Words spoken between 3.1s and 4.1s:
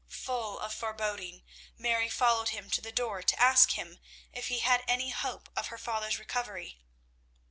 to ask him